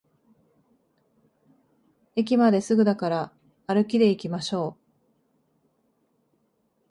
[2.15, 3.31] 駅まですぐだから
[3.67, 4.81] 歩きでいきましょう